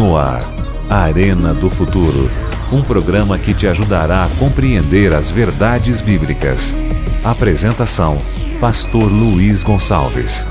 [0.00, 0.40] No ar,
[0.88, 2.30] Arena do Futuro.
[2.72, 6.74] Um programa que te ajudará a compreender as verdades bíblicas.
[7.22, 8.16] Apresentação:
[8.58, 10.42] Pastor Luiz Gonçalves.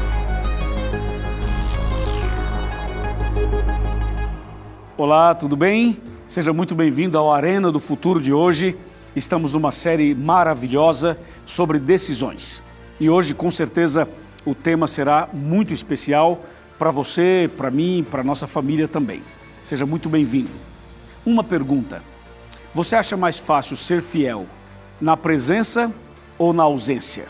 [4.95, 5.97] Olá, tudo bem?
[6.27, 8.77] Seja muito bem-vindo ao Arena do Futuro de hoje.
[9.15, 12.61] Estamos numa série maravilhosa sobre decisões.
[12.99, 14.07] E hoje, com certeza,
[14.45, 16.39] o tema será muito especial
[16.77, 19.23] para você, para mim, para nossa família também.
[19.69, 20.49] Seja muito bem-vindo.
[21.23, 22.01] Uma pergunta:
[22.73, 24.47] você acha mais fácil ser fiel
[24.99, 25.93] na presença
[26.39, 27.27] ou na ausência?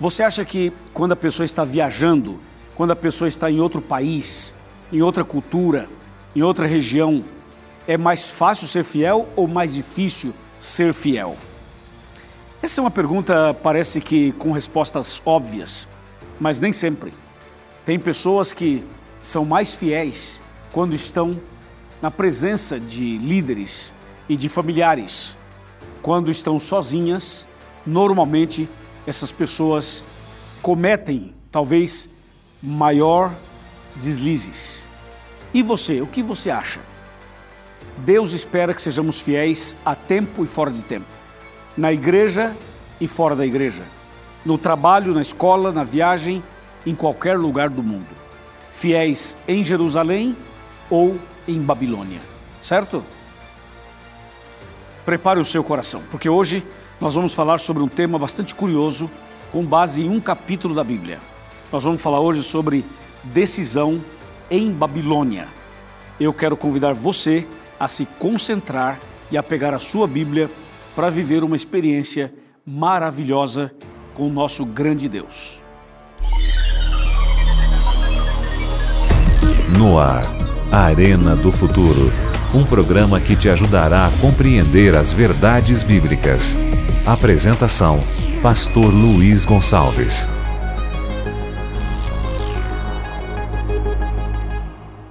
[0.00, 2.40] Você acha que quando a pessoa está viajando,
[2.74, 4.54] quando a pessoa está em outro país,
[4.90, 5.86] em outra cultura,
[6.34, 7.22] em outra região,
[7.86, 11.36] é mais fácil ser fiel ou mais difícil ser fiel?
[12.62, 15.86] Essa é uma pergunta, parece que com respostas óbvias,
[16.40, 17.12] mas nem sempre.
[17.84, 18.82] Tem pessoas que
[19.20, 20.42] são mais fiéis
[20.74, 21.40] quando estão
[22.02, 23.94] na presença de líderes
[24.28, 25.38] e de familiares.
[26.02, 27.46] Quando estão sozinhas,
[27.86, 28.68] normalmente
[29.06, 30.04] essas pessoas
[30.60, 32.10] cometem talvez
[32.60, 33.32] maior
[33.94, 34.88] deslizes.
[35.54, 36.80] E você, o que você acha?
[37.98, 41.06] Deus espera que sejamos fiéis a tempo e fora de tempo,
[41.76, 42.52] na igreja
[43.00, 43.84] e fora da igreja,
[44.44, 46.42] no trabalho, na escola, na viagem
[46.84, 48.10] em qualquer lugar do mundo,
[48.72, 50.36] fiéis em Jerusalém
[50.90, 52.20] ou em Babilônia,
[52.62, 53.04] certo?
[55.04, 56.62] Prepare o seu coração, porque hoje
[57.00, 59.10] nós vamos falar sobre um tema bastante curioso,
[59.52, 61.18] com base em um capítulo da Bíblia.
[61.70, 62.84] Nós vamos falar hoje sobre
[63.22, 64.02] decisão
[64.50, 65.46] em Babilônia.
[66.18, 67.46] Eu quero convidar você
[67.78, 68.98] a se concentrar
[69.30, 70.50] e a pegar a sua Bíblia
[70.94, 72.32] para viver uma experiência
[72.64, 73.72] maravilhosa
[74.14, 75.60] com o nosso grande Deus.
[79.76, 80.24] No ar,
[80.76, 82.10] Arena do Futuro.
[82.52, 86.58] Um programa que te ajudará a compreender as verdades bíblicas.
[87.06, 88.00] Apresentação:
[88.42, 90.26] Pastor Luiz Gonçalves.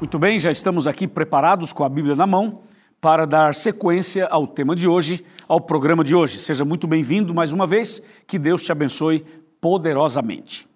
[0.01, 2.59] Muito bem, já estamos aqui preparados com a Bíblia na mão
[2.99, 6.39] para dar sequência ao tema de hoje, ao programa de hoje.
[6.39, 9.25] Seja muito bem-vindo mais uma vez, que Deus te abençoe
[9.61, 10.67] poderosamente.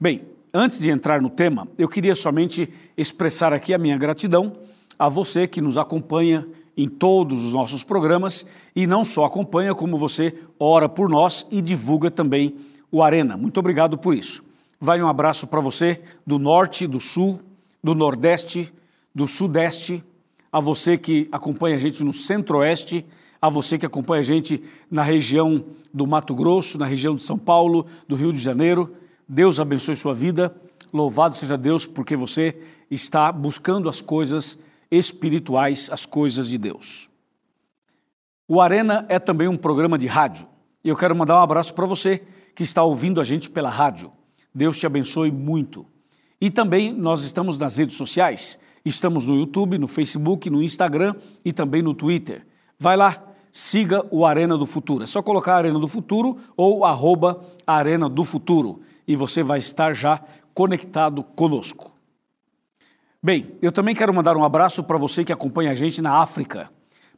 [0.00, 4.56] Bem, Antes de entrar no tema, eu queria somente expressar aqui a minha gratidão
[4.98, 6.46] a você que nos acompanha
[6.76, 11.60] em todos os nossos programas e não só acompanha, como você ora por nós e
[11.60, 12.56] divulga também
[12.90, 13.36] o Arena.
[13.36, 14.44] Muito obrigado por isso.
[14.78, 17.40] Vai um abraço para você do norte, do sul,
[17.82, 18.72] do nordeste,
[19.14, 20.04] do sudeste,
[20.52, 23.04] a você que acompanha a gente no centro-oeste,
[23.40, 27.38] a você que acompanha a gente na região do Mato Grosso, na região de São
[27.38, 28.94] Paulo, do Rio de Janeiro
[29.28, 30.54] Deus abençoe sua vida.
[30.92, 32.56] Louvado seja Deus porque você
[32.90, 34.58] está buscando as coisas
[34.90, 37.08] espirituais, as coisas de Deus.
[38.46, 40.46] O Arena é também um programa de rádio.
[40.84, 42.22] E eu quero mandar um abraço para você
[42.54, 44.12] que está ouvindo a gente pela rádio.
[44.54, 45.84] Deus te abençoe muito.
[46.40, 48.60] E também nós estamos nas redes sociais.
[48.84, 52.46] Estamos no YouTube, no Facebook, no Instagram e também no Twitter.
[52.78, 55.02] Vai lá, siga o Arena do Futuro.
[55.02, 59.94] É só colocar Arena do Futuro ou arroba Arena do Futuro e você vai estar
[59.94, 60.20] já
[60.52, 61.92] conectado conosco.
[63.22, 66.70] Bem, eu também quero mandar um abraço para você que acompanha a gente na África,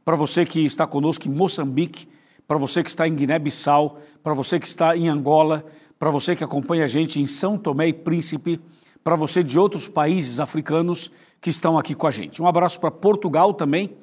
[0.04, 2.08] para você que está conosco em Moçambique,
[2.46, 5.64] para você que está em Guiné-Bissau, para você que está em Angola,
[5.98, 8.60] para você que acompanha a gente em São Tomé e Príncipe,
[9.04, 11.10] para você de outros países africanos
[11.40, 12.42] que estão aqui com a gente.
[12.42, 13.96] Um abraço para Portugal também.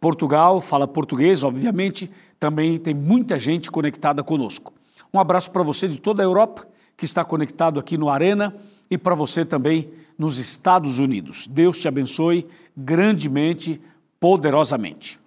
[0.00, 4.72] Portugal fala português, obviamente, também tem muita gente conectada conosco.
[5.12, 8.56] Um abraço para você de toda a Europa que está conectado aqui no Arena
[8.90, 9.88] e para você também
[10.18, 11.46] nos Estados Unidos.
[11.46, 12.44] Deus te abençoe
[12.76, 13.80] grandemente,
[14.18, 15.18] poderosamente.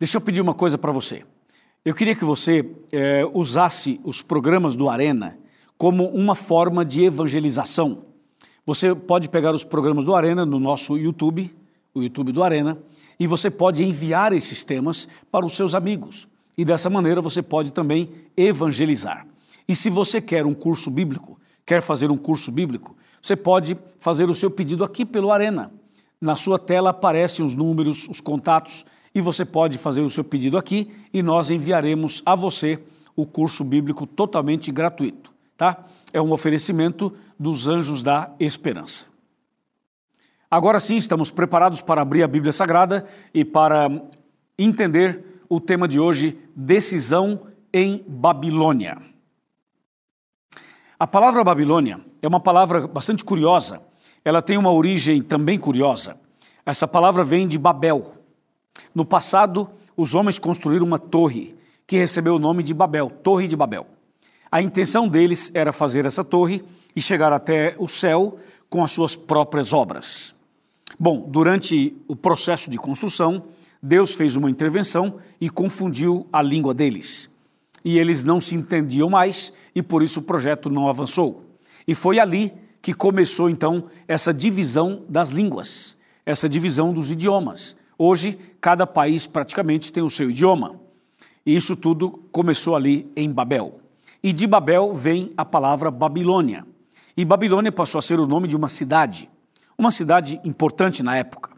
[0.00, 1.22] Deixa eu pedir uma coisa para você.
[1.84, 5.36] Eu queria que você é, usasse os programas do Arena
[5.76, 8.06] como uma forma de evangelização.
[8.64, 11.54] Você pode pegar os programas do Arena no nosso YouTube,
[11.92, 12.78] o YouTube do Arena,
[13.20, 16.26] e você pode enviar esses temas para os seus amigos.
[16.56, 19.26] E dessa maneira você pode também evangelizar.
[19.72, 24.28] E se você quer um curso bíblico, quer fazer um curso bíblico, você pode fazer
[24.28, 25.72] o seu pedido aqui pelo Arena.
[26.20, 28.84] Na sua tela aparecem os números, os contatos,
[29.14, 32.80] e você pode fazer o seu pedido aqui e nós enviaremos a você
[33.16, 35.86] o curso bíblico totalmente gratuito, tá?
[36.12, 37.10] É um oferecimento
[37.40, 39.06] dos Anjos da Esperança.
[40.50, 43.88] Agora sim, estamos preparados para abrir a Bíblia Sagrada e para
[44.58, 49.11] entender o tema de hoje, decisão em Babilônia.
[51.02, 53.82] A palavra Babilônia é uma palavra bastante curiosa.
[54.24, 56.16] Ela tem uma origem também curiosa.
[56.64, 58.12] Essa palavra vem de Babel.
[58.94, 61.56] No passado, os homens construíram uma torre
[61.88, 63.84] que recebeu o nome de Babel, Torre de Babel.
[64.48, 66.62] A intenção deles era fazer essa torre
[66.94, 68.38] e chegar até o céu
[68.70, 70.36] com as suas próprias obras.
[71.00, 73.42] Bom, durante o processo de construção,
[73.82, 77.31] Deus fez uma intervenção e confundiu a língua deles.
[77.84, 81.44] E eles não se entendiam mais e por isso o projeto não avançou.
[81.86, 85.96] E foi ali que começou então essa divisão das línguas,
[86.26, 87.76] essa divisão dos idiomas.
[87.96, 90.80] Hoje, cada país praticamente tem o seu idioma.
[91.44, 93.80] E isso tudo começou ali em Babel.
[94.22, 96.64] E de Babel vem a palavra Babilônia.
[97.16, 99.28] E Babilônia passou a ser o nome de uma cidade,
[99.76, 101.50] uma cidade importante na época.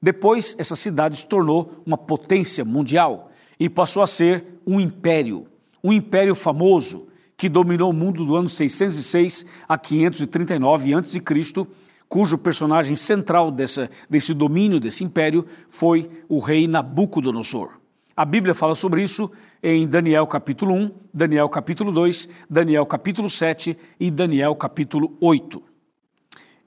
[0.00, 5.46] Depois, essa cidade se tornou uma potência mundial e passou a ser um império,
[5.82, 11.20] um império famoso que dominou o mundo do ano 606 a 539 a.C.,
[12.08, 17.80] cujo personagem central dessa, desse domínio, desse império, foi o rei Nabucodonosor.
[18.14, 19.30] A Bíblia fala sobre isso
[19.62, 25.62] em Daniel capítulo 1, Daniel capítulo 2, Daniel capítulo 7 e Daniel capítulo 8.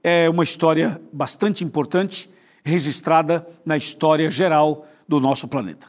[0.03, 2.27] É uma história bastante importante,
[2.63, 5.88] registrada na história geral do nosso planeta.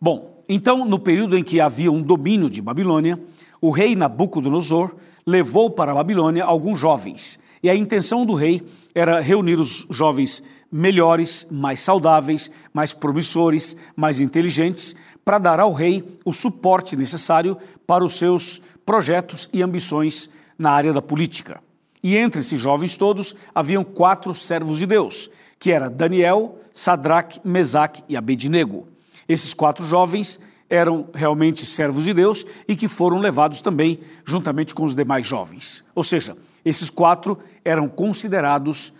[0.00, 3.20] Bom, então, no período em que havia um domínio de Babilônia,
[3.60, 4.94] o rei Nabucodonosor
[5.26, 7.40] levou para a Babilônia alguns jovens.
[7.62, 8.62] E a intenção do rei
[8.94, 14.94] era reunir os jovens melhores, mais saudáveis, mais promissores, mais inteligentes,
[15.24, 17.56] para dar ao rei o suporte necessário
[17.86, 21.60] para os seus projetos e ambições na área da política.
[22.02, 25.28] E entre esses jovens todos haviam quatro servos de Deus,
[25.58, 28.86] que era Daniel, Sadraque, Mesaque e Abednego.
[29.28, 34.84] Esses quatro jovens eram realmente servos de Deus e que foram levados também juntamente com
[34.84, 35.84] os demais jovens.
[35.94, 38.92] Ou seja, esses quatro eram considerados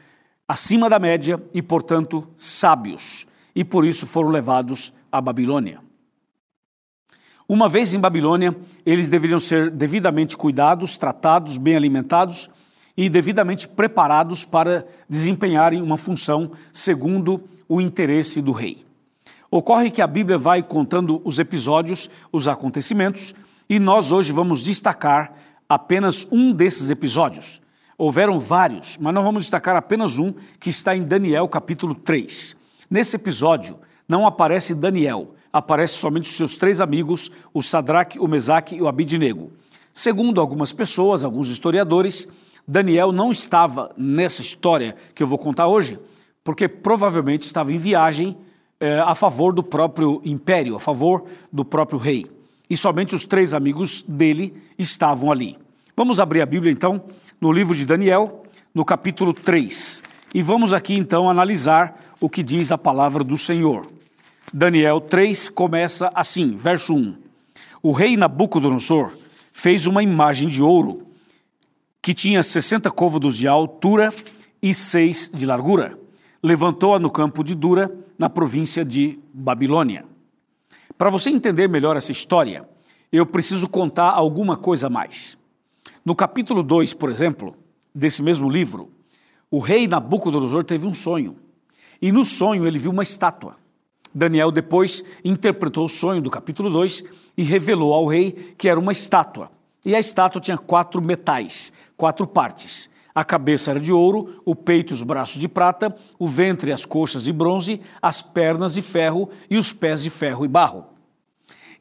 [0.46, 5.80] acima da média e, portanto, sábios, e por isso foram levados à Babilônia.
[7.48, 12.50] Uma vez em Babilônia, eles deveriam ser devidamente cuidados, tratados, bem alimentados
[12.96, 18.85] e devidamente preparados para desempenharem uma função segundo o interesse do rei.
[19.56, 23.34] Ocorre que a Bíblia vai contando os episódios, os acontecimentos,
[23.66, 25.32] e nós hoje vamos destacar
[25.66, 27.62] apenas um desses episódios.
[27.96, 32.54] Houveram vários, mas nós vamos destacar apenas um que está em Daniel capítulo 3.
[32.90, 38.76] Nesse episódio não aparece Daniel, aparece somente os seus três amigos, o Sadraque, o Mesaque
[38.76, 39.50] e o Abidnego.
[39.90, 42.28] Segundo algumas pessoas, alguns historiadores,
[42.68, 45.98] Daniel não estava nessa história que eu vou contar hoje,
[46.44, 48.36] porque provavelmente estava em viagem
[48.80, 52.26] é, a favor do próprio império, a favor do próprio rei.
[52.68, 55.56] E somente os três amigos dele estavam ali.
[55.96, 57.02] Vamos abrir a Bíblia então
[57.40, 58.44] no livro de Daniel,
[58.74, 60.02] no capítulo 3.
[60.34, 63.86] E vamos aqui então analisar o que diz a palavra do Senhor.
[64.52, 67.16] Daniel 3 começa assim, verso 1.
[67.82, 69.12] O rei Nabucodonosor
[69.52, 71.06] fez uma imagem de ouro
[72.02, 74.12] que tinha 60 côvados de altura
[74.62, 75.98] e 6 de largura.
[76.46, 80.04] Levantou-a no campo de Dura na província de Babilônia.
[80.96, 82.68] Para você entender melhor essa história,
[83.10, 85.36] eu preciso contar alguma coisa a mais.
[86.04, 87.56] No capítulo 2, por exemplo,
[87.92, 88.92] desse mesmo livro,
[89.50, 91.34] o rei Nabucodonosor teve um sonho.
[92.00, 93.56] E no sonho ele viu uma estátua.
[94.14, 97.02] Daniel depois interpretou o sonho do capítulo 2
[97.36, 99.50] e revelou ao rei que era uma estátua.
[99.84, 102.88] E a estátua tinha quatro metais, quatro partes.
[103.16, 106.74] A cabeça era de ouro, o peito e os braços de prata, o ventre e
[106.74, 110.84] as coxas de bronze, as pernas de ferro e os pés de ferro e barro.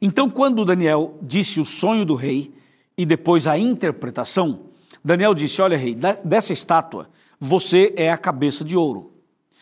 [0.00, 2.54] Então, quando Daniel disse o sonho do rei
[2.96, 4.60] e depois a interpretação,
[5.04, 9.12] Daniel disse: Olha, rei, dessa estátua, você é a cabeça de ouro.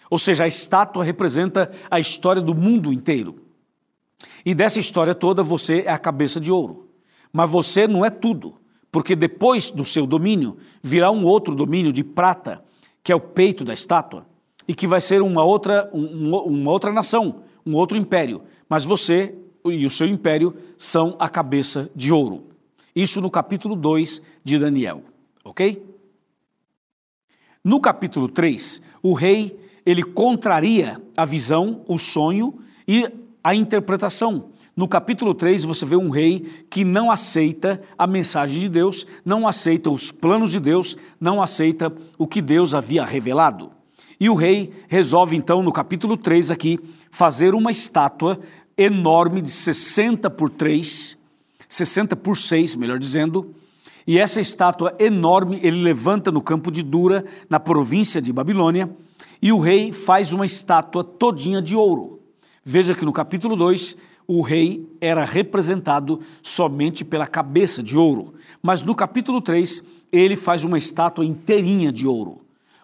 [0.09, 3.43] Ou seja, a estátua representa a história do mundo inteiro.
[4.47, 6.89] E dessa história toda, você é a cabeça de ouro.
[7.33, 8.63] Mas você não é tudo
[8.95, 12.63] porque depois do seu domínio virá um outro domínio de prata,
[13.03, 14.25] que é o peito da estátua,
[14.69, 18.43] e que vai ser uma outra, um, uma outra nação, um outro império.
[18.69, 19.35] Mas você
[19.65, 22.45] e o seu império são a cabeça de ouro.
[22.95, 25.03] Isso no capítulo 2 de Daniel,
[25.45, 25.85] ok?
[27.65, 33.11] No capítulo 3, o rei ele contraria a visão, o sonho e
[33.43, 34.51] a interpretação.
[34.77, 39.47] No capítulo 3, você vê um rei que não aceita a mensagem de Deus, não
[39.47, 43.71] aceita os planos de Deus, não aceita o que Deus havia revelado.
[44.19, 48.41] E o rei resolve, então, no capítulo 3 aqui, fazer uma estátua
[48.77, 51.17] enorme de 60 por 3,
[51.69, 53.55] 60 por 6, melhor dizendo,
[54.07, 58.91] e essa estátua enorme ele levanta no campo de Dura, na província de Babilônia,
[59.45, 62.19] E o rei faz uma estátua todinha de ouro.
[62.65, 63.95] Veja que no capítulo 2,
[64.27, 68.35] o rei era representado somente pela cabeça de ouro.
[68.63, 72.41] Mas no capítulo 3, ele faz uma estátua inteirinha de ouro.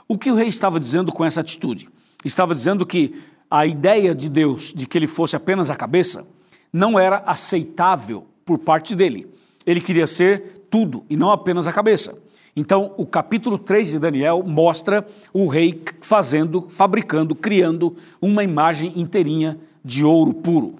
[0.07, 1.89] O que o rei estava dizendo com essa atitude?
[2.25, 3.15] Estava dizendo que
[3.51, 6.27] a ideia de Deus de que ele fosse apenas a cabeça
[6.73, 9.27] não era aceitável por parte dele.
[9.65, 12.17] Ele queria ser tudo e não apenas a cabeça.
[12.55, 19.59] Então, o capítulo 3 de Daniel mostra o rei fazendo, fabricando, criando uma imagem inteirinha
[19.85, 20.80] de ouro puro.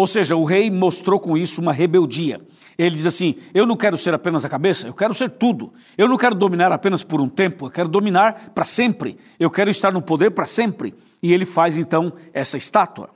[0.00, 2.40] Ou seja, o rei mostrou com isso uma rebeldia.
[2.78, 5.74] Ele diz assim: Eu não quero ser apenas a cabeça, eu quero ser tudo.
[5.98, 9.18] Eu não quero dominar apenas por um tempo, eu quero dominar para sempre.
[9.38, 10.94] Eu quero estar no poder para sempre.
[11.22, 13.10] E ele faz então essa estátua.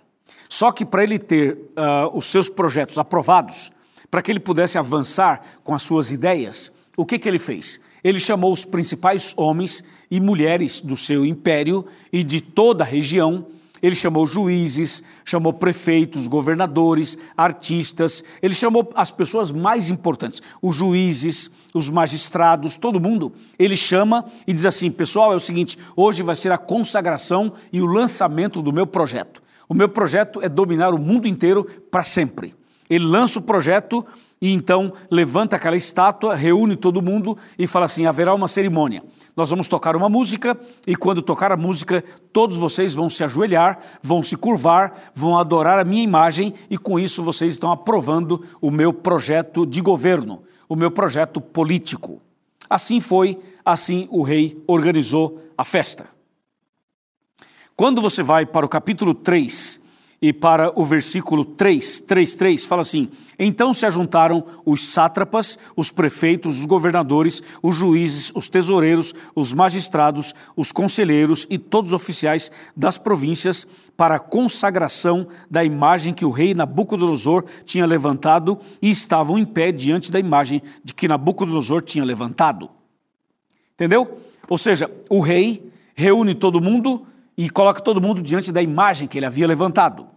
[0.47, 3.73] Só que para ele ter uh, os seus projetos aprovados,
[4.11, 7.81] para que ele pudesse avançar com as suas ideias, o que, que ele fez?
[8.05, 13.47] Ele chamou os principais homens e mulheres do seu império e de toda a região
[13.85, 21.51] ele chamou juízes, chamou prefeitos, governadores, artistas, ele chamou as pessoas mais importantes, os juízes,
[21.75, 23.31] os magistrados, todo mundo.
[23.59, 27.83] Ele chama e diz assim: pessoal, é o seguinte, hoje vai ser a consagração e
[27.83, 29.43] o lançamento do meu projeto.
[29.69, 32.55] O meu projeto é dominar o mundo inteiro para sempre.
[32.89, 34.03] Ele lança o projeto
[34.41, 39.03] e então levanta aquela estátua, reúne todo mundo e fala assim: haverá uma cerimônia.
[39.37, 43.81] Nós vamos tocar uma música e quando tocar a música, todos vocês vão se ajoelhar,
[44.03, 48.71] vão se curvar, vão adorar a minha imagem e com isso vocês estão aprovando o
[48.71, 52.21] meu projeto de governo, o meu projeto político.
[52.71, 56.07] Assim foi, assim o rei organizou a festa.
[57.77, 59.83] Quando você vai para o capítulo 3
[60.25, 65.91] e para o versículo 3, 3, 3, fala assim: Então se ajuntaram os sátrapas, os
[65.91, 72.51] prefeitos, os governadores, os juízes, os tesoureiros, os magistrados, os conselheiros e todos os oficiais
[72.75, 73.67] das províncias
[73.99, 79.71] para a consagração da imagem que o rei Nabucodonosor tinha levantado e estavam em pé
[79.73, 82.71] diante da imagem de que Nabucodonosor tinha levantado.
[83.75, 84.21] Entendeu?
[84.49, 89.19] Ou seja, o rei reúne todo mundo e coloca todo mundo diante da imagem que
[89.19, 90.14] ele havia levantado.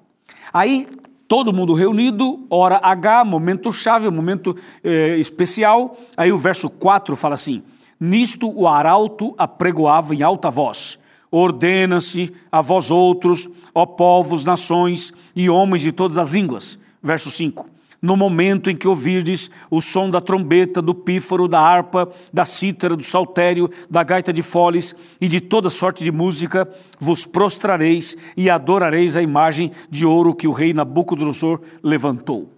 [0.54, 0.88] Aí,
[1.28, 5.98] todo mundo reunido, hora H, momento chave, momento eh, especial.
[6.16, 7.64] Aí o verso 4 fala assim:
[8.00, 11.00] Nisto o arauto apregoava em alta voz.
[11.30, 16.80] Ordena-se a vós outros, ó povos, nações e homens de todas as línguas.
[17.02, 22.10] Verso 5 no momento em que ouvirdes o som da trombeta, do pífaro, da harpa,
[22.32, 27.26] da cítara, do saltério, da gaita de foles e de toda sorte de música, vos
[27.26, 32.58] prostrareis e adorareis a imagem de ouro que o rei Nabucodonosor levantou.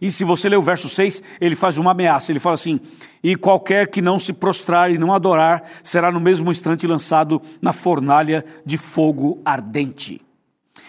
[0.00, 2.80] E se você ler o verso 6, ele faz uma ameaça, ele fala assim:
[3.22, 7.72] E qualquer que não se prostrar e não adorar, será no mesmo instante lançado na
[7.72, 10.20] fornalha de fogo ardente.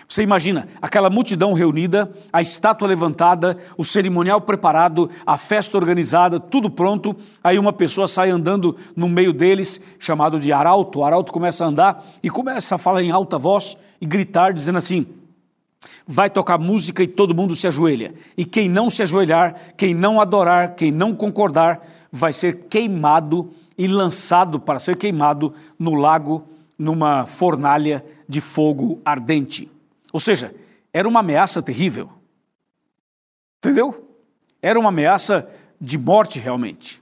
[0.09, 6.67] Você imagina aquela multidão reunida, a estátua levantada, o cerimonial preparado, a festa organizada, tudo
[6.67, 7.15] pronto.
[7.43, 10.99] Aí uma pessoa sai andando no meio deles, chamado de arauto.
[10.99, 14.79] O arauto começa a andar e começa a falar em alta voz e gritar, dizendo
[14.79, 15.05] assim:
[16.07, 18.15] vai tocar música e todo mundo se ajoelha.
[18.35, 23.85] E quem não se ajoelhar, quem não adorar, quem não concordar, vai ser queimado e
[23.85, 26.43] lançado para ser queimado no lago,
[26.79, 29.69] numa fornalha de fogo ardente.
[30.11, 30.55] Ou seja,
[30.91, 32.09] era uma ameaça terrível.
[33.57, 34.17] Entendeu?
[34.61, 35.49] Era uma ameaça
[35.79, 37.01] de morte realmente.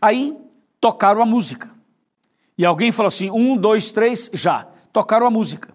[0.00, 0.36] Aí
[0.80, 1.70] tocaram a música.
[2.56, 4.66] E alguém falou assim: um, dois, três, já.
[4.92, 5.74] Tocaram a música.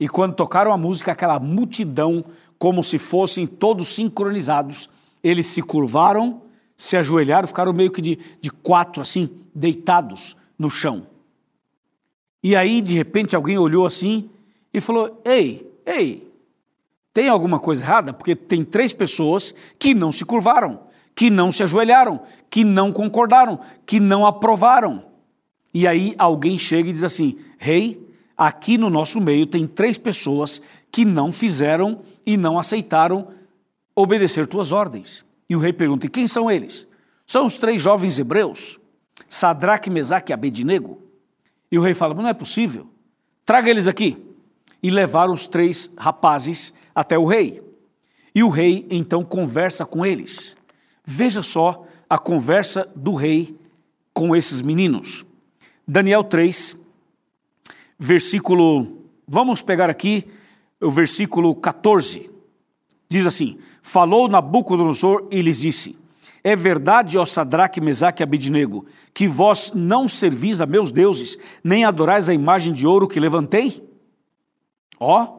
[0.00, 2.24] E quando tocaram a música, aquela multidão,
[2.58, 4.88] como se fossem todos sincronizados,
[5.22, 6.42] eles se curvaram,
[6.76, 11.06] se ajoelharam, ficaram meio que de, de quatro, assim, deitados no chão.
[12.42, 14.30] E aí, de repente, alguém olhou assim
[14.72, 16.28] e falou: Ei, ei,
[17.12, 18.12] tem alguma coisa errada?
[18.12, 20.80] Porque tem três pessoas que não se curvaram,
[21.14, 25.04] que não se ajoelharam, que não concordaram, que não aprovaram.
[25.72, 28.06] E aí alguém chega e diz assim: Rei,
[28.36, 33.28] aqui no nosso meio tem três pessoas que não fizeram e não aceitaram
[33.96, 35.24] obedecer tuas ordens.
[35.48, 36.86] E o rei pergunta: e quem são eles?
[37.26, 38.78] São os três jovens hebreus,
[39.28, 41.02] Sadraque, Mesaque e Abednego.
[41.70, 42.86] E o rei fala: não é possível,
[43.44, 44.27] traga eles aqui
[44.82, 47.62] e levaram os três rapazes até o rei.
[48.34, 50.56] E o rei então conversa com eles.
[51.04, 53.56] Veja só a conversa do rei
[54.12, 55.24] com esses meninos.
[55.86, 56.76] Daniel 3,
[57.98, 58.98] versículo.
[59.26, 60.26] Vamos pegar aqui
[60.80, 62.30] o versículo 14.
[63.08, 65.96] Diz assim: Falou Nabucodonosor e lhes disse:
[66.44, 71.84] É verdade, ó Sadraque, Mesaque e Abidnego, que vós não servis a meus deuses, nem
[71.84, 73.87] adorais a imagem de ouro que levantei?
[74.98, 75.38] Ó,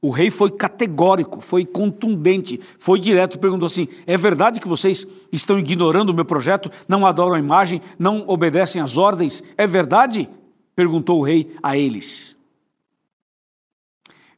[0.00, 5.58] o rei foi categórico, foi contundente, foi direto, perguntou assim: é verdade que vocês estão
[5.58, 9.42] ignorando o meu projeto, não adoram a imagem, não obedecem às ordens?
[9.56, 10.28] É verdade?
[10.76, 12.36] perguntou o rei a eles.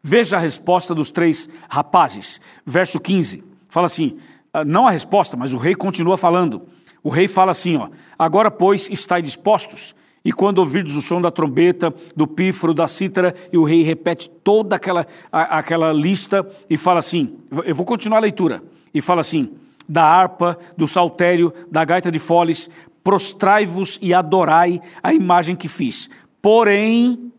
[0.03, 2.41] Veja a resposta dos três rapazes.
[2.65, 3.43] Verso 15.
[3.69, 4.19] Fala assim:
[4.53, 6.63] ah, não a resposta, mas o rei continua falando.
[7.03, 9.97] O rei fala assim: ó, agora, pois, estáis dispostos.
[10.27, 14.29] E quando ouvirdes o som da trombeta, do pífaro, da cítara, e o rei repete
[14.29, 18.61] toda aquela, a, aquela lista e fala assim: eu vou continuar a leitura.
[18.93, 19.53] E fala assim:
[19.89, 22.69] da harpa, do saltério, da gaita de foles,
[23.05, 26.11] prostrai-vos e adorai a imagem que fiz.
[26.43, 27.31] Porém,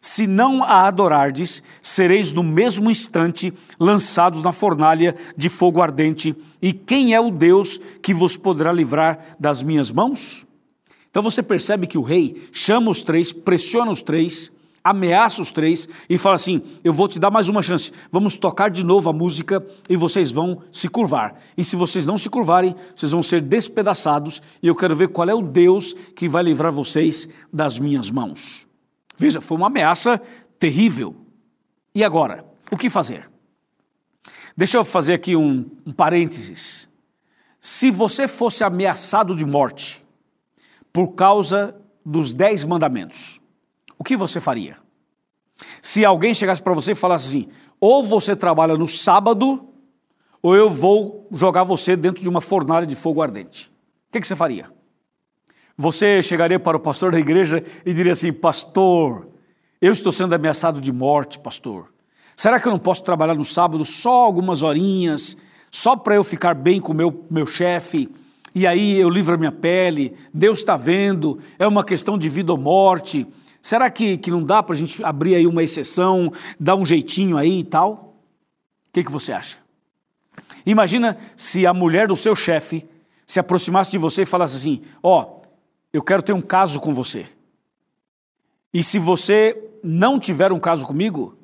[0.00, 6.36] se não a adorardes, sereis no mesmo instante lançados na fornalha de fogo ardente.
[6.62, 10.46] E quem é o Deus que vos poderá livrar das minhas mãos?
[11.18, 14.52] Então você percebe que o rei chama os três, pressiona os três,
[14.84, 18.70] ameaça os três e fala assim: Eu vou te dar mais uma chance, vamos tocar
[18.70, 21.34] de novo a música e vocês vão se curvar.
[21.56, 25.28] E se vocês não se curvarem, vocês vão ser despedaçados e eu quero ver qual
[25.28, 28.64] é o Deus que vai livrar vocês das minhas mãos.
[29.16, 30.22] Veja, foi uma ameaça
[30.56, 31.16] terrível.
[31.92, 33.28] E agora, o que fazer?
[34.56, 36.88] Deixa eu fazer aqui um, um parênteses.
[37.58, 40.06] Se você fosse ameaçado de morte
[40.92, 43.40] por causa dos dez mandamentos,
[43.98, 44.76] o que você faria?
[45.82, 47.48] Se alguém chegasse para você e falasse assim:
[47.80, 49.68] ou você trabalha no sábado,
[50.42, 53.70] ou eu vou jogar você dentro de uma fornalha de fogo ardente.
[54.08, 54.70] O que, que você faria?
[55.76, 59.28] Você chegaria para o pastor da igreja e diria assim: Pastor,
[59.80, 61.92] eu estou sendo ameaçado de morte, pastor.
[62.34, 65.36] Será que eu não posso trabalhar no sábado só algumas horinhas,
[65.70, 68.08] só para eu ficar bem com o meu, meu chefe?
[68.58, 72.50] E aí eu livro a minha pele, Deus está vendo, é uma questão de vida
[72.50, 73.24] ou morte.
[73.62, 77.36] Será que, que não dá para a gente abrir aí uma exceção, dar um jeitinho
[77.36, 78.16] aí e tal?
[78.88, 79.58] O que, que você acha?
[80.66, 82.84] Imagina se a mulher do seu chefe
[83.24, 85.42] se aproximasse de você e falasse assim: Ó, oh,
[85.92, 87.26] eu quero ter um caso com você.
[88.74, 91.38] E se você não tiver um caso comigo,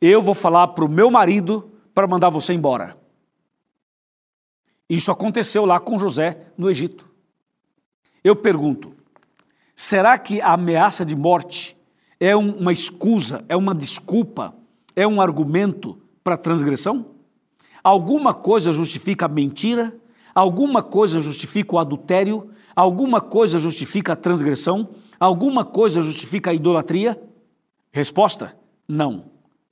[0.00, 2.96] eu vou falar para o meu marido para mandar você embora.
[4.88, 7.06] Isso aconteceu lá com José no Egito.
[8.24, 8.92] Eu pergunto:
[9.74, 11.76] será que a ameaça de morte
[12.18, 14.54] é uma escusa, é uma desculpa,
[14.96, 17.06] é um argumento para transgressão?
[17.82, 19.94] Alguma coisa justifica a mentira?
[20.34, 22.50] Alguma coisa justifica o adultério?
[22.74, 24.90] Alguma coisa justifica a transgressão?
[25.18, 27.20] Alguma coisa justifica a idolatria?
[27.92, 29.26] Resposta: não,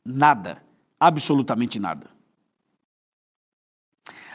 [0.05, 0.63] nada,
[0.99, 2.16] absolutamente nada.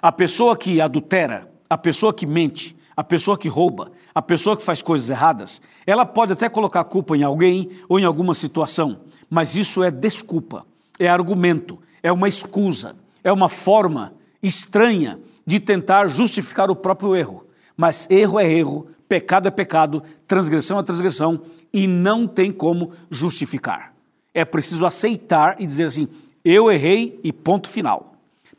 [0.01, 4.63] A pessoa que adultera, a pessoa que mente, a pessoa que rouba, a pessoa que
[4.63, 9.01] faz coisas erradas, ela pode até colocar a culpa em alguém ou em alguma situação,
[9.29, 10.65] mas isso é desculpa,
[10.99, 17.45] é argumento, é uma escusa, é uma forma estranha de tentar justificar o próprio erro.
[17.77, 23.93] Mas erro é erro, pecado é pecado, transgressão é transgressão e não tem como justificar.
[24.33, 26.07] É preciso aceitar e dizer assim:
[26.43, 28.10] eu errei e ponto final.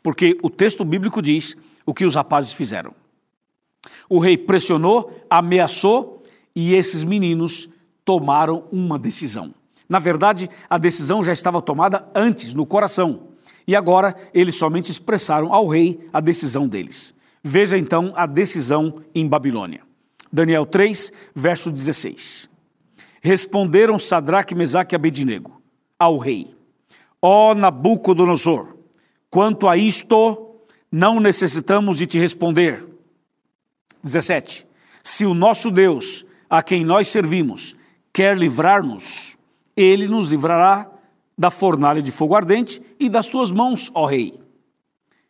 [0.03, 2.93] Porque o texto bíblico diz o que os rapazes fizeram.
[4.09, 6.21] O rei pressionou, ameaçou
[6.55, 7.69] e esses meninos
[8.05, 9.55] tomaram uma decisão.
[9.87, 13.29] Na verdade, a decisão já estava tomada antes, no coração.
[13.65, 17.15] E agora eles somente expressaram ao rei a decisão deles.
[17.41, 19.81] Veja então a decisão em Babilônia.
[20.31, 22.49] Daniel 3, verso 16.
[23.21, 25.61] Responderam Sadraque, Mesaque e Abednego
[25.97, 26.53] ao rei:
[27.21, 28.75] Ó Nabucodonosor,
[29.33, 30.59] quanto a isto,
[30.91, 32.85] não necessitamos de te responder.
[34.03, 34.67] 17.
[35.01, 37.75] Se o nosso Deus, a quem nós servimos,
[38.13, 39.35] quer livrar-nos,
[39.75, 40.87] ele nos livrará
[41.35, 44.39] da fornalha de fogo ardente e das tuas mãos, ó rei.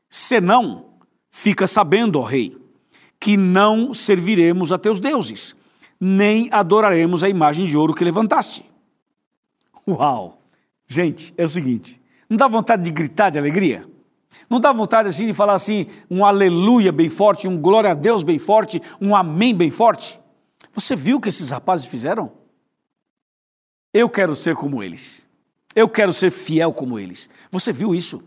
[0.09, 0.91] Senão,
[1.35, 2.57] Fica sabendo, ó rei,
[3.17, 5.55] que não serviremos a teus deuses,
[5.97, 8.65] nem adoraremos a imagem de ouro que levantaste.
[9.87, 10.41] Uau!
[10.85, 13.92] Gente, é o seguinte: não dá vontade de gritar de alegria?
[14.49, 18.23] Não dá vontade assim de falar assim, um aleluia bem forte, um glória a Deus
[18.23, 20.19] bem forte, um amém bem forte?
[20.73, 22.31] Você viu o que esses rapazes fizeram?
[23.93, 25.29] Eu quero ser como eles.
[25.75, 27.29] Eu quero ser fiel como eles.
[27.51, 28.23] Você viu isso?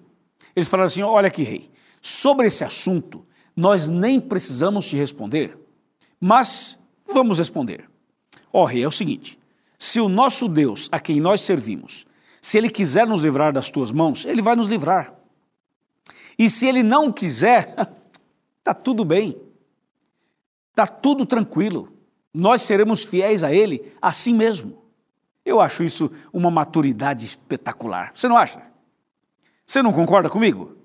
[0.54, 1.70] Eles falaram assim: olha aqui, rei,
[2.08, 5.58] Sobre esse assunto, nós nem precisamos te responder,
[6.20, 7.90] mas vamos responder.
[8.52, 9.36] Ó oh, rei, é o seguinte:
[9.76, 12.06] se o nosso Deus, a quem nós servimos,
[12.40, 15.15] se ele quiser nos livrar das tuas mãos, ele vai nos livrar.
[16.38, 17.74] E se ele não quiser,
[18.62, 19.36] tá tudo bem.
[20.70, 21.92] Está tudo tranquilo.
[22.32, 24.76] Nós seremos fiéis a Ele assim mesmo.
[25.44, 28.12] Eu acho isso uma maturidade espetacular.
[28.14, 28.60] Você não acha?
[29.64, 30.76] Você não concorda comigo?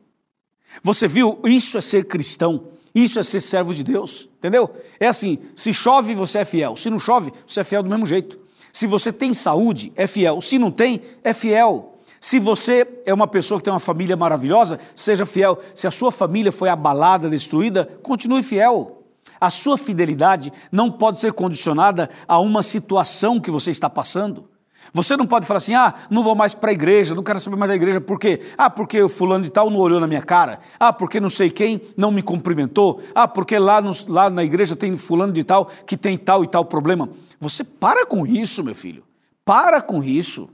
[0.81, 1.41] Você viu?
[1.43, 2.67] Isso é ser cristão.
[2.93, 4.29] Isso é ser servo de Deus.
[4.37, 4.73] Entendeu?
[4.99, 6.75] É assim: se chove, você é fiel.
[6.75, 8.39] Se não chove, você é fiel do mesmo jeito.
[8.71, 10.39] Se você tem saúde, é fiel.
[10.39, 11.99] Se não tem, é fiel.
[12.21, 15.59] Se você é uma pessoa que tem uma família maravilhosa, seja fiel.
[15.73, 19.03] Se a sua família foi abalada, destruída, continue fiel.
[19.39, 24.47] A sua fidelidade não pode ser condicionada a uma situação que você está passando.
[24.93, 27.55] Você não pode falar assim, ah, não vou mais para a igreja, não quero saber
[27.55, 28.41] mais da igreja, por quê?
[28.55, 30.59] Ah, porque o fulano de tal não olhou na minha cara.
[30.79, 33.01] Ah, porque não sei quem não me cumprimentou.
[33.15, 36.47] Ah, porque lá, no, lá na igreja tem fulano de tal que tem tal e
[36.47, 37.09] tal problema.
[37.39, 39.03] Você para com isso, meu filho.
[39.43, 40.47] Para com isso.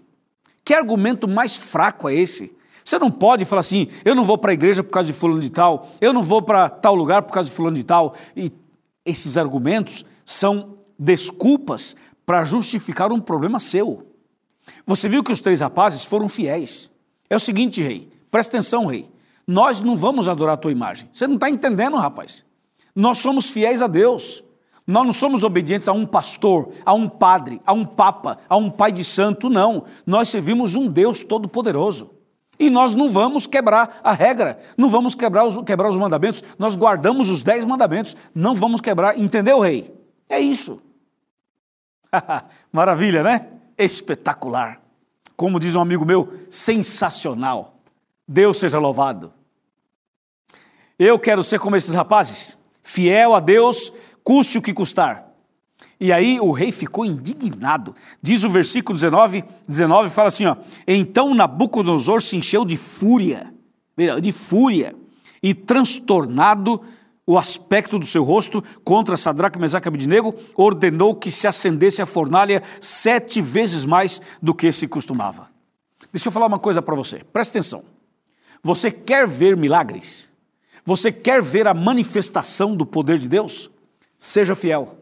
[0.67, 2.53] Que argumento mais fraco é esse?
[2.83, 5.39] Você não pode falar assim, eu não vou para a igreja por causa de fulano
[5.39, 8.13] de tal, eu não vou para tal lugar por causa de fulano de tal.
[8.35, 8.51] E
[9.05, 14.11] esses argumentos são desculpas para justificar um problema seu.
[14.85, 16.91] Você viu que os três rapazes foram fiéis.
[17.29, 19.09] É o seguinte, rei, presta atenção, rei.
[19.47, 21.09] Nós não vamos adorar a tua imagem.
[21.13, 22.43] Você não está entendendo, rapaz.
[22.93, 24.43] Nós somos fiéis a Deus.
[24.87, 28.71] Nós não somos obedientes a um pastor, a um padre, a um papa, a um
[28.71, 29.83] pai de santo, não.
[30.05, 32.11] Nós servimos um Deus todo-poderoso.
[32.57, 36.75] E nós não vamos quebrar a regra, não vamos quebrar os, quebrar os mandamentos, nós
[36.75, 39.93] guardamos os dez mandamentos, não vamos quebrar, entendeu, rei?
[40.27, 40.81] É isso.
[42.71, 43.47] Maravilha, né?
[43.77, 44.81] Espetacular.
[45.35, 47.75] Como diz um amigo meu, sensacional.
[48.27, 49.31] Deus seja louvado.
[50.97, 53.93] Eu quero ser como esses rapazes, fiel a Deus,
[54.27, 55.25] custe o que custar.
[55.97, 57.95] E aí o rei ficou indignado.
[58.21, 63.53] Diz o versículo 19, 19 fala assim: ó, Então Nabucodonosor se encheu de fúria,
[64.21, 64.93] de fúria,
[65.41, 66.81] e transtornado
[67.25, 72.05] o aspecto do seu rosto contra Sadraque, Mesaque e Abednego, ordenou que se acendesse a
[72.05, 75.47] fornalha sete vezes mais do que se costumava.
[76.11, 77.85] Deixa eu falar uma coisa para você, presta atenção.
[78.61, 80.33] Você quer ver milagres?
[80.83, 83.71] Você quer ver a manifestação do poder de Deus?
[84.17, 84.97] Seja fiel.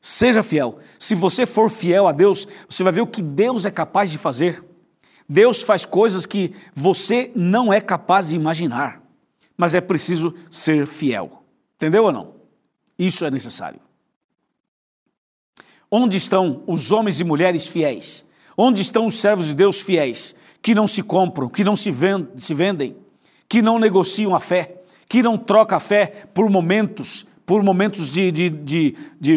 [0.00, 0.78] Seja fiel.
[0.98, 4.18] Se você for fiel a Deus, você vai ver o que Deus é capaz de
[4.18, 4.64] fazer.
[5.28, 9.02] Deus faz coisas que você não é capaz de imaginar,
[9.56, 11.42] mas é preciso ser fiel.
[11.76, 12.34] Entendeu ou não?
[12.98, 13.80] Isso é necessário.
[15.90, 18.24] Onde estão os homens e mulheres fiéis?
[18.56, 22.96] Onde estão os servos de Deus fiéis, que não se compram, que não se vendem,
[23.48, 28.30] que não negociam a fé, que não trocam a fé por momentos, por momentos de,
[28.30, 28.94] de, de,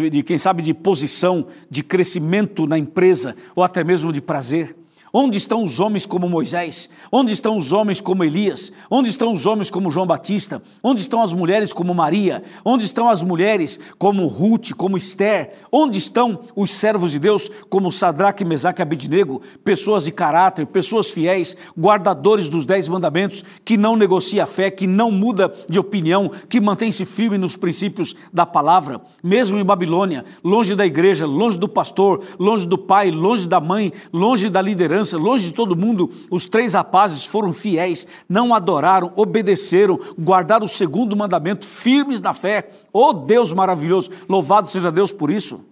[0.09, 4.75] de, quem sabe, de posição, de crescimento na empresa, ou até mesmo de prazer.
[5.13, 6.89] Onde estão os homens como Moisés?
[7.11, 8.71] Onde estão os homens como Elias?
[8.89, 10.61] Onde estão os homens como João Batista?
[10.81, 12.41] Onde estão as mulheres como Maria?
[12.63, 15.51] Onde estão as mulheres como Ruth, como Esther?
[15.69, 19.41] Onde estão os servos de Deus como Sadraque, Mesaque e Abednego?
[19.65, 24.87] Pessoas de caráter, pessoas fiéis, guardadores dos dez mandamentos, que não negocia a fé, que
[24.87, 29.01] não muda de opinião, que mantém-se firme nos princípios da palavra.
[29.21, 33.91] Mesmo em Babilônia, longe da igreja, longe do pastor, longe do pai, longe da mãe,
[34.13, 34.61] longe da
[35.01, 40.69] liderança, longe de todo mundo, os três rapazes foram fiéis, não adoraram, obedeceram, guardaram o
[40.69, 42.69] segundo mandamento, firmes na fé.
[42.93, 45.65] Oh Deus maravilhoso, louvado seja Deus por isso.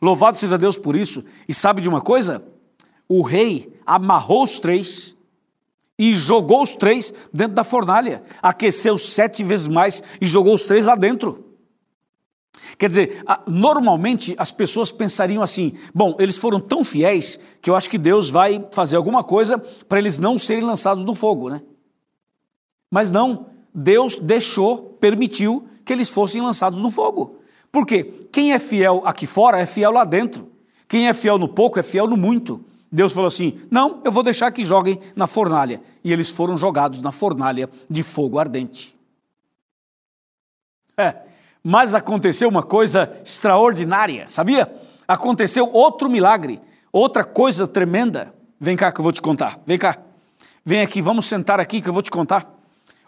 [0.00, 1.24] Louvado seja Deus por isso.
[1.48, 2.42] E sabe de uma coisa?
[3.08, 5.16] O rei amarrou os três
[5.98, 10.86] e jogou os três dentro da fornalha, aqueceu sete vezes mais e jogou os três
[10.86, 11.47] lá dentro.
[12.78, 17.90] Quer dizer, normalmente as pessoas pensariam assim: bom, eles foram tão fiéis que eu acho
[17.90, 21.60] que Deus vai fazer alguma coisa para eles não serem lançados no fogo, né?
[22.88, 27.40] Mas não, Deus deixou, permitiu que eles fossem lançados no fogo.
[27.72, 28.14] Por quê?
[28.30, 30.48] Quem é fiel aqui fora é fiel lá dentro.
[30.86, 32.64] Quem é fiel no pouco é fiel no muito.
[32.92, 35.82] Deus falou assim: não, eu vou deixar que joguem na fornalha.
[36.04, 38.96] E eles foram jogados na fornalha de fogo ardente.
[40.96, 41.27] É,
[41.62, 44.72] mas aconteceu uma coisa extraordinária, sabia?
[45.06, 46.60] Aconteceu outro milagre,
[46.92, 48.32] outra coisa tremenda.
[48.60, 49.60] Vem cá que eu vou te contar.
[49.66, 49.98] Vem cá.
[50.64, 52.46] Vem aqui, vamos sentar aqui que eu vou te contar.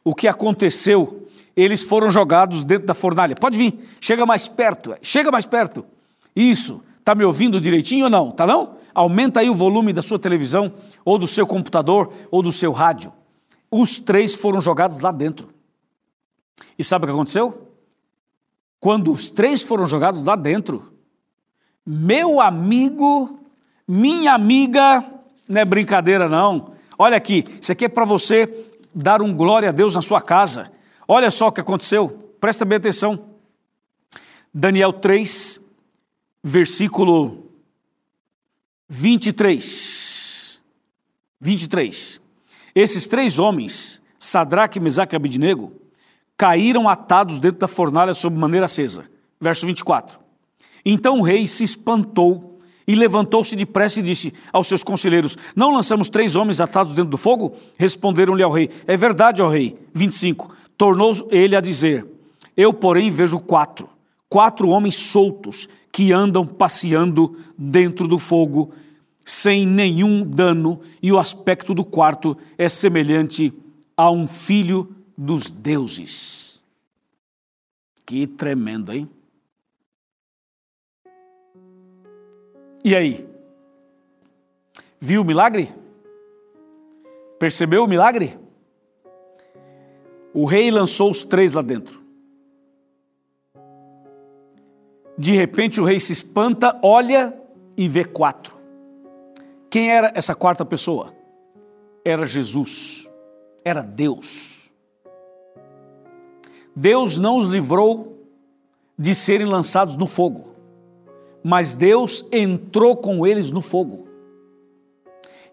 [0.02, 1.28] O que aconteceu?
[1.56, 3.34] Eles foram jogados dentro da fornalha.
[3.34, 5.84] Pode vir, chega mais perto, chega mais perto.
[6.34, 6.80] Isso.
[7.04, 8.30] Tá me ouvindo direitinho ou não?
[8.30, 8.76] Tá não?
[8.94, 10.72] Aumenta aí o volume da sua televisão,
[11.04, 13.12] ou do seu computador, ou do seu rádio.
[13.70, 15.48] Os três foram jogados lá dentro.
[16.78, 17.69] E sabe o que aconteceu?
[18.80, 20.90] Quando os três foram jogados lá dentro,
[21.86, 23.38] meu amigo,
[23.86, 25.04] minha amiga,
[25.46, 26.72] não é brincadeira não.
[26.98, 30.72] Olha aqui, isso aqui é para você dar um glória a Deus na sua casa.
[31.06, 33.26] Olha só o que aconteceu, presta bem atenção.
[34.52, 35.60] Daniel 3,
[36.42, 37.50] versículo
[38.88, 40.60] 23.
[41.40, 42.20] 23.
[42.74, 45.79] Esses três homens, Sadraque, Mesaque e Abidnego,
[46.40, 49.05] caíram atados dentro da fornalha sob maneira acesa.
[49.38, 50.18] Verso 24.
[50.83, 56.09] Então o rei se espantou e levantou-se depressa e disse aos seus conselheiros: Não lançamos
[56.09, 57.53] três homens atados dentro do fogo?
[57.76, 59.76] Responderam-lhe ao rei: É verdade, ó rei.
[59.92, 60.50] 25.
[60.79, 62.07] Tornou ele a dizer:
[62.57, 63.87] Eu, porém, vejo quatro
[64.31, 68.70] quatro homens soltos que andam passeando dentro do fogo
[69.24, 73.53] sem nenhum dano, e o aspecto do quarto é semelhante
[73.96, 74.88] a um filho
[75.22, 76.64] dos deuses.
[78.06, 79.06] Que tremendo, hein?
[82.83, 83.28] E aí?
[84.98, 85.74] Viu o milagre?
[87.38, 88.38] Percebeu o milagre?
[90.33, 92.02] O rei lançou os três lá dentro.
[95.18, 97.38] De repente o rei se espanta, olha
[97.76, 98.59] e vê quatro.
[99.68, 101.14] Quem era essa quarta pessoa?
[102.02, 103.06] Era Jesus,
[103.62, 104.59] era Deus.
[106.74, 108.18] Deus não os livrou
[108.98, 110.50] de serem lançados no fogo,
[111.42, 114.06] mas Deus entrou com eles no fogo.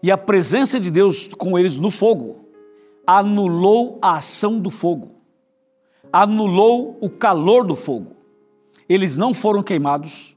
[0.02, 2.44] E a presença de Deus com eles no fogo
[3.06, 5.12] anulou a ação do fogo,
[6.12, 8.18] anulou o calor do fogo
[8.88, 10.34] eles não foram queimados,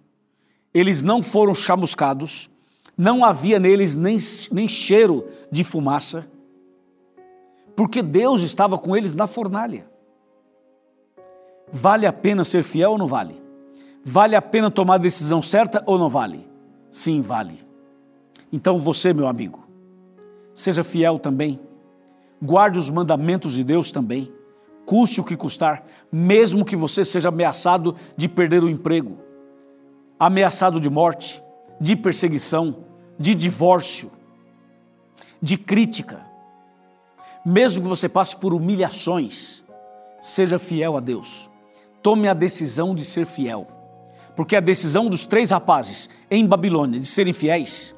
[0.74, 2.50] eles não foram chamuscados,
[2.98, 4.18] não havia neles nem,
[4.52, 6.30] nem cheiro de fumaça,
[7.76, 9.90] porque Deus estava com eles na fornalha.
[11.72, 13.42] Vale a pena ser fiel ou não vale?
[14.04, 16.48] Vale a pena tomar a decisão certa ou não vale?
[16.90, 17.60] Sim, vale.
[18.52, 19.66] Então você, meu amigo,
[20.54, 21.60] seja fiel também,
[22.42, 24.32] guarde os mandamentos de Deus também
[24.86, 29.20] custe o que custar, mesmo que você seja ameaçado de perder o emprego,
[30.20, 31.42] ameaçado de morte,
[31.80, 32.78] de perseguição,
[33.18, 34.12] de divórcio,
[35.42, 36.26] de crítica.
[37.46, 39.64] Mesmo que você passe por humilhações,
[40.20, 41.50] seja fiel a Deus.
[42.02, 43.68] Tome a decisão de ser fiel.
[44.36, 47.96] Porque a decisão dos três rapazes em Babilônia de serem fiéis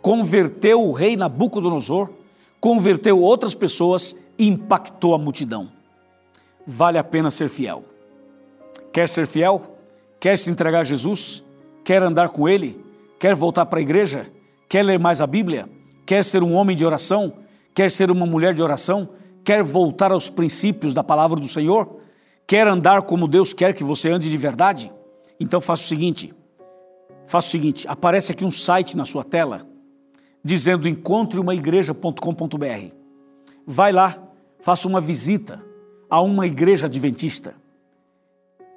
[0.00, 2.10] converteu o rei Nabucodonosor,
[2.60, 5.68] converteu outras pessoas e impactou a multidão
[6.66, 7.84] vale a pena ser fiel.
[8.92, 9.62] Quer ser fiel?
[10.20, 11.42] Quer se entregar a Jesus?
[11.84, 12.80] Quer andar com Ele?
[13.18, 14.30] Quer voltar para a igreja?
[14.68, 15.68] Quer ler mais a Bíblia?
[16.06, 17.32] Quer ser um homem de oração?
[17.74, 19.08] Quer ser uma mulher de oração?
[19.44, 22.00] Quer voltar aos princípios da palavra do Senhor?
[22.52, 24.92] Quer andar como Deus quer que você ande de verdade?
[25.40, 26.34] Então faça o seguinte:
[27.24, 29.66] faça o seguinte, aparece aqui um site na sua tela
[30.44, 32.94] dizendo encontreumaigreja.com.br.
[33.66, 34.22] Vai lá,
[34.60, 35.64] faça uma visita
[36.10, 37.54] a uma igreja adventista.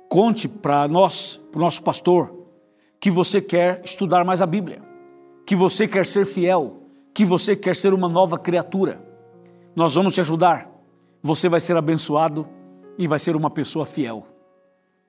[0.08, 2.34] Conte para nós, para o nosso pastor,
[2.98, 4.82] que você quer estudar mais a Bíblia,
[5.46, 6.78] que você quer ser fiel,
[7.14, 9.02] que você quer ser uma nova criatura.
[9.76, 10.72] Nós vamos te ajudar.
[11.22, 12.55] Você vai ser abençoado
[12.98, 14.26] e vai ser uma pessoa fiel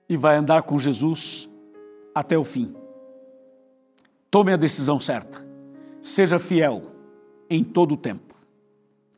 [0.08, 1.48] e vai andar com Jesus
[2.14, 2.74] até o fim.
[4.30, 5.44] Tome a decisão certa.
[6.00, 6.82] Seja fiel
[7.48, 8.34] em todo o tempo.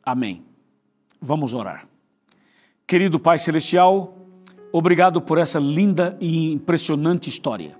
[0.03, 0.43] Amém.
[1.21, 1.87] Vamos orar.
[2.87, 4.15] Querido Pai Celestial,
[4.71, 7.77] obrigado por essa linda e impressionante história.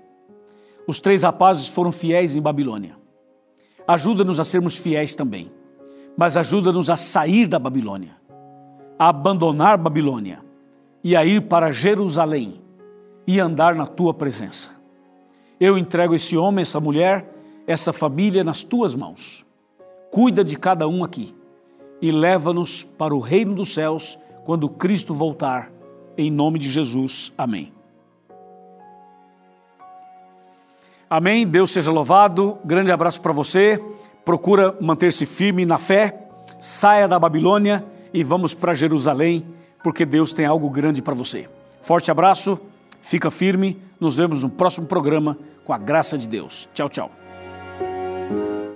[0.86, 2.96] Os três rapazes foram fiéis em Babilônia.
[3.86, 5.50] Ajuda-nos a sermos fiéis também,
[6.16, 8.16] mas ajuda-nos a sair da Babilônia,
[8.98, 10.49] a abandonar Babilônia
[11.02, 12.60] e a ir para Jerusalém
[13.26, 14.70] e andar na tua presença.
[15.58, 17.32] Eu entrego esse homem, essa mulher,
[17.66, 19.44] essa família nas tuas mãos.
[20.10, 21.34] Cuida de cada um aqui
[22.00, 25.70] e leva-nos para o reino dos céus quando Cristo voltar.
[26.16, 27.32] Em nome de Jesus.
[27.38, 27.72] Amém.
[31.08, 31.46] Amém.
[31.46, 32.58] Deus seja louvado.
[32.64, 33.82] Grande abraço para você.
[34.24, 36.26] Procura manter-se firme na fé.
[36.58, 39.46] Saia da Babilônia e vamos para Jerusalém,
[39.82, 41.48] porque Deus tem algo grande para você.
[41.80, 42.58] Forte abraço.
[43.00, 43.80] Fica firme.
[43.98, 46.68] Nos vemos no próximo programa com a graça de Deus.
[46.74, 47.10] Tchau, tchau.